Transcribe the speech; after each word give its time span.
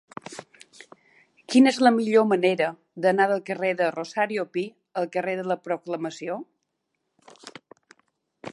Quina 1.55 1.69
és 1.73 1.77
la 1.87 1.91
millor 1.97 2.25
manera 2.29 2.69
d'anar 3.05 3.27
del 3.33 3.43
carrer 3.51 3.71
de 3.83 3.89
Rosario 3.97 4.47
Pi 4.57 4.63
al 5.03 5.09
carrer 5.17 5.37
de 5.41 5.45
la 5.53 5.59
Proclamació? 5.67 6.39